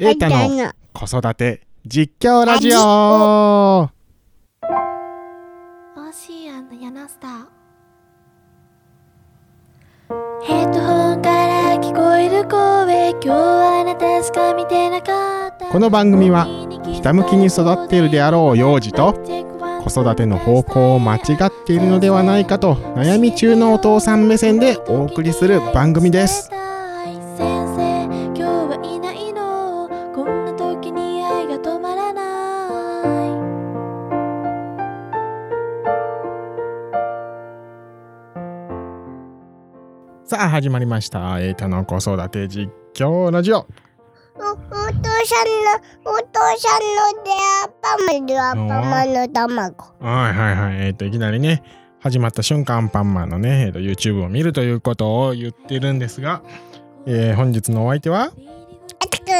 [0.00, 2.78] エータの子育て実況ラジオ。
[3.82, 3.90] オ
[6.12, 7.46] シアンスター。
[10.44, 13.10] ヘッドホンから聞こえる声。
[13.10, 15.66] 今日はあなたしか見てなかった。
[15.66, 16.46] この番組は
[16.94, 19.14] ひたむきに育っているであろう幼児と
[19.84, 26.52] 子育ての方向を間違っているのではないかと悩み中のお父さん目線でお送りする番組です
[40.38, 41.40] さあ始まりました。
[41.40, 43.56] エータの子育て実況ラジオ。
[43.56, 43.72] おお父
[44.36, 44.56] さん
[44.94, 45.00] の
[46.04, 46.80] お父さん
[47.16, 47.32] ので
[47.64, 49.28] アパマでアパマの。
[49.28, 51.64] 卵はいはいはいえっ、といきなりね
[51.98, 53.40] 始まった瞬間パンマンの。
[53.40, 56.44] ね、えー、と YouTube を見るということを言ってるんですが、
[57.04, 57.84] えー本日の。
[57.84, 58.30] お相手はあ
[59.00, 59.32] たくと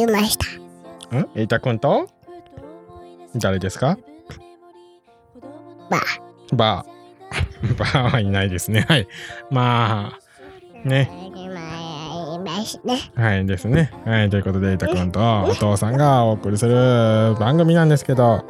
[0.00, 0.46] いました
[1.14, 2.08] んエイタくんと
[3.36, 3.98] 誰ですか
[5.90, 6.00] ば
[6.54, 6.86] バ
[7.78, 8.84] バーはいないですね。
[8.88, 9.08] はい。
[9.50, 10.12] ま
[10.84, 11.10] あ、ね。
[13.14, 13.92] はいですね。
[14.04, 14.30] はい。
[14.30, 18.44] ということで、エイタくんとお父さんがお送りする番組なんですけど、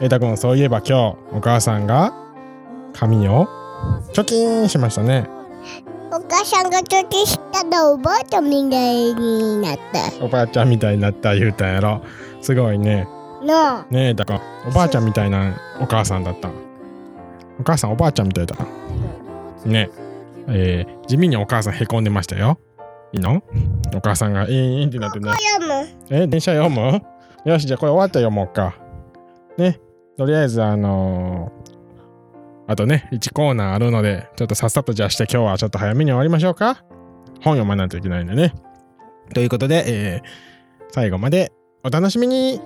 [0.00, 2.12] エイタくん、そういえば今日、お母さんが
[2.92, 3.48] 髪を
[4.12, 5.28] 貯金しましたね。
[6.12, 12.02] お母さんがちょっとしたのおばあちゃんみたいになったおばあちゃんみたいになった言うたんやろ。
[12.40, 13.08] すごいね。
[13.90, 16.50] ねえ、だから、おばあちゃんみたいなお母さんだった。
[17.58, 18.66] お母さん、おばあちゃんみたいだな。
[19.70, 19.90] ね
[20.48, 22.58] えー地味にお母さんへこんでましたよ。
[23.12, 23.42] いいの？
[23.94, 25.30] お母さんがえーんってなってね。
[25.58, 27.00] 読むえ、電車読む？
[27.44, 28.74] よし、じゃあこれ終わったら読もうか。
[29.58, 29.80] ね。
[30.16, 31.74] とりあえず、あのー
[32.66, 36.82] あとね、1コーナーあるので、ちょっとさっさとじゃあして今日はちょっと早めに終わりましょうか。
[37.42, 38.54] 本読まないといけないんでね。
[39.34, 40.54] ということで、えー
[40.92, 42.60] 最後までお楽しみに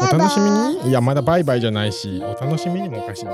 [0.00, 3.32] お楽しみにいや、まだバイバイじゃないし、お楽しみにもおかしいな。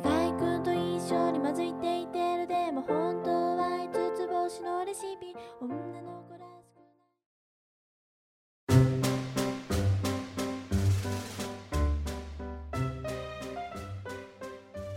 [0.00, 0.78] 願いくんと一
[1.12, 6.78] 緒に混じっていてるでも本当は五つ星のレシピ女の子らしく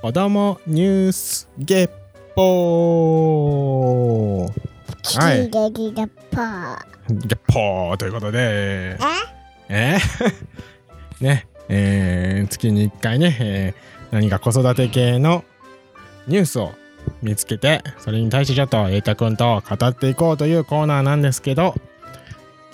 [0.01, 1.89] 子供ニュースゲッ
[2.35, 4.51] ポー。
[5.03, 5.50] キはい。
[5.50, 8.97] リレリレパーゲッポーということで、え？
[9.69, 9.97] え？
[9.97, 10.33] ー
[11.23, 15.44] ね、えー月に1回ね、えー何か子育て系の
[16.27, 16.73] ニュースを
[17.22, 21.73] 見つけて、それに対してちょっと瑛太くんと語っていこうというコーナーなんですけど、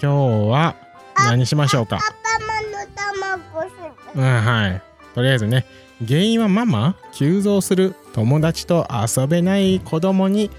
[0.01, 0.75] 今日は
[1.15, 1.97] 何しましょうか？
[1.97, 2.05] アパ
[2.45, 2.61] マ
[3.31, 3.75] の卵す
[4.15, 4.81] うん、はい。
[5.15, 5.65] とりあえずね、
[6.05, 10.51] 原因はママ急増する友達と遊べない子供に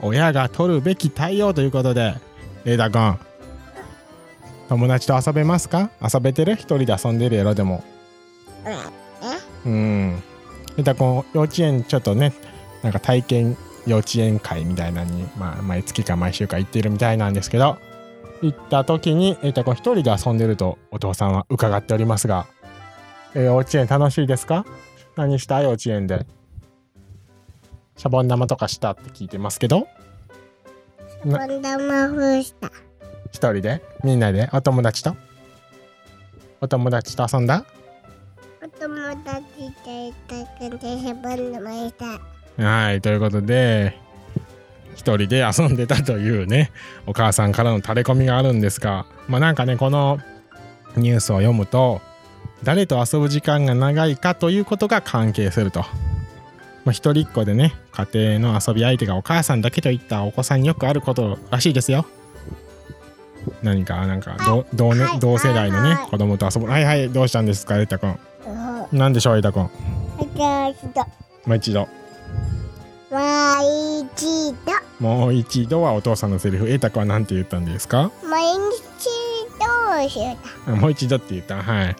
[0.00, 2.14] 親が取るべき対応ということで、
[2.64, 3.18] エダ君、
[4.68, 5.90] 友達と遊べますか？
[6.02, 6.54] 遊べてる？
[6.54, 7.84] 一人で遊んでるやろ、でも。
[8.66, 9.01] うん。
[9.66, 12.32] エダ君、幼稚園ちょっとね、
[12.82, 13.56] なんか体験
[13.86, 17.78] 幼稚園会みたいなのに、まあ、毎月か毎週か行ってるみたいなんですけど、
[18.42, 22.46] 行った時に、エダ君一人で遊んでるとお父さんは伺っておりますが、
[23.34, 24.66] えー幼稚園楽しいですか？
[25.16, 25.60] 何した？
[25.62, 26.26] 幼稚園で。
[27.96, 29.86] シャボン玉とかしたって聞いてますけど、
[31.24, 32.72] バンダマフした。
[33.26, 33.80] 一人で？
[34.02, 34.50] みんなで？
[34.52, 35.14] お友達と？
[36.60, 37.64] お友達と遊んだ？
[42.58, 43.98] はい、ということで、
[44.94, 46.70] 一人で遊んでたというね、
[47.06, 50.18] お母さんからのタレコミがあるんですが、まあなんかね、この
[50.96, 52.00] ニュースを読むと、
[52.62, 55.84] 誰と遊ぶ時間が長いかということが関係すると。
[56.84, 62.06] まあ、一人っ子でね、家庭の遊び相手がお母さんだけといったお子さんによくあることらしいですよ。
[63.62, 66.70] 何か、なんか同同,、ねはい同世代のねはい、子供と遊ぶ。
[66.70, 68.18] はいはい、どうしたんですか、エタ君。
[68.92, 69.70] うんなんでしょう、エタ君？
[70.18, 71.06] 私と
[71.46, 71.88] もう一度。
[73.10, 73.64] もう
[74.04, 78.10] 一度もう一度はお父さんのセリフ、エタ君は何て言ったんですか？
[78.22, 80.36] 毎日どうしよ
[80.68, 81.62] うあもう一度って言った。
[81.62, 81.96] はい。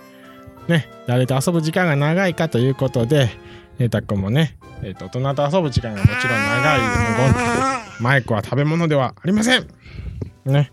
[0.68, 3.30] ね、誰と遊ぶ時間が長いかということで、
[3.78, 6.80] エタ君もね、えっと大人と遊ぶ時間がもちろん長い
[7.98, 9.66] ごマイクは食べ物ではありません。
[10.44, 10.70] ね。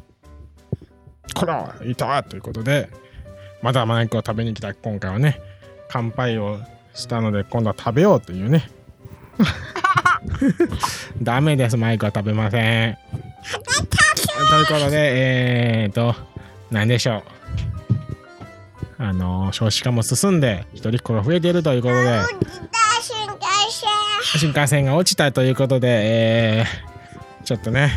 [1.35, 2.89] こら、いたということで、
[3.61, 5.41] まだマイクを食べに来た今回はね、
[5.89, 6.59] 乾杯を
[6.93, 8.69] したので、今度は食べようというね。
[11.21, 12.97] ダメです、マイクは食べません。
[14.49, 16.15] ということで、えーと、
[16.71, 17.23] 何でしょう。
[19.01, 22.21] あの少子化も進んで一人っ子が増えているということで
[24.37, 26.89] 新幹線が落ちたということで、えー
[27.49, 27.91] ちょっとね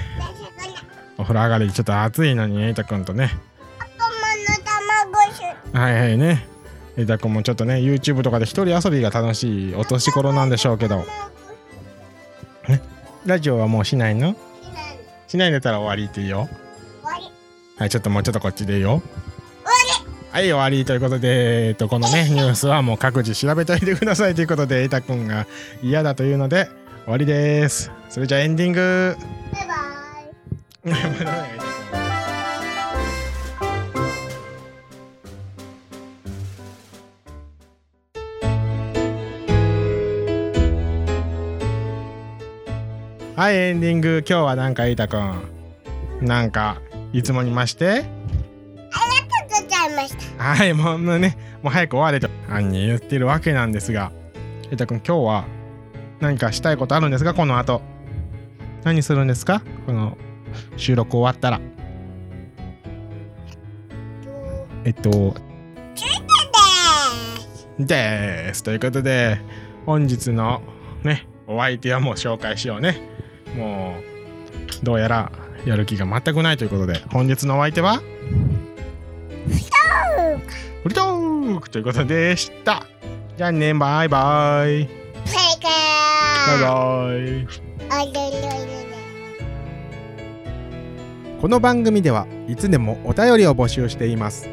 [1.18, 3.30] お風呂上がりちょっと暑いのにエイタくんとね
[3.78, 5.42] パパの卵し
[5.76, 6.48] はいはいね
[6.96, 11.04] エイタくんもちょっとね YouTube とかで一人遊びが楽しいお年頃なんでしょうけど。
[13.24, 14.34] ラジオはもうしないの？
[15.28, 15.50] しない。
[15.50, 16.48] んだったら終わりっていいよ。
[17.02, 17.32] 終わり。
[17.76, 19.02] はいちょっともうちょっとこっちでいいよ。
[20.32, 25.46] はい終わりということで、えっと、このねニュースはもう各自調べといてくださいということでエイタくんが
[25.82, 26.68] 嫌だというので
[27.04, 27.90] 終わりです。
[28.08, 29.16] それじゃあエンディング。
[29.52, 31.68] バイバイ
[43.42, 44.24] はいエンディング。
[44.24, 45.42] 今日はなんかエイタくん。
[46.20, 46.80] なんか
[47.12, 48.04] いつもにまして。
[49.50, 50.44] 作っちゃいました。
[50.44, 54.12] はいもうねもう早く終われと犯人言ってるわけなんですが。
[54.70, 55.44] エイタくん今日は
[56.20, 57.34] 何かしたいことあるんですか？
[57.34, 57.82] この後。
[58.84, 59.60] 何するんですか？
[59.86, 60.16] この
[60.76, 61.60] 収録終わったら。
[64.84, 65.34] えっと
[67.76, 68.62] でです。
[68.62, 69.40] ということで
[69.84, 70.62] 本日の
[71.02, 73.10] ねお相手はもう紹介しようね
[73.56, 73.96] も
[74.80, 75.32] うどうやら
[75.64, 78.02] やる気が全くないということで本日のお相手は？
[80.82, 81.70] フリトーク。
[81.70, 82.84] ということでした。
[83.36, 84.84] じゃあねバイバイ。
[84.84, 84.90] バ
[86.58, 87.46] イバイ。
[91.40, 94.48] この番組ではいつでもお便りを募集しています。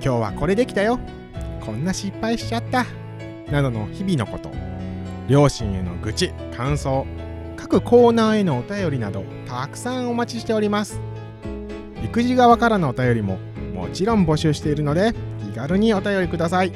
[0.00, 1.00] 今日はこれできたよ。
[1.64, 2.86] こんな失敗しちゃった。
[3.50, 4.50] などの日々のこと。
[5.28, 7.06] 両親への愚痴感想
[7.64, 11.00] 各コーナーへのお便りなどたくさんお待ちしております。
[12.04, 13.38] 育児側からのお便りも
[13.72, 16.74] もちろん募集しているので気軽にお便りください。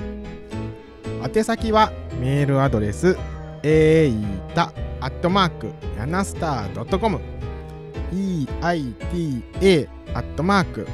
[1.22, 1.92] 宛先は
[2.22, 3.18] メールアドレス
[3.62, 4.14] えい
[4.54, 5.68] たアットマーク
[5.98, 7.20] ヤナスター .com
[8.10, 10.86] eita アットマーク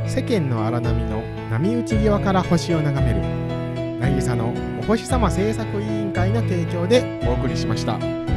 [0.08, 3.22] 世間の荒波の波打ち際から星を眺める
[4.02, 4.54] 渚の
[4.90, 8.29] 星様制作委員会の提供でお送りしました。